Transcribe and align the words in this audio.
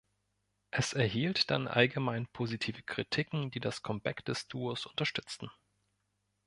Es 0.71 0.93
erhielt 0.93 1.51
dann 1.51 1.67
allgemein 1.67 2.25
positive 2.25 2.81
Kritiken, 2.81 3.51
die 3.51 3.59
das 3.59 3.83
Comeback 3.83 4.25
des 4.25 4.47
Duos 4.47 4.87
unterstützten. 4.87 5.51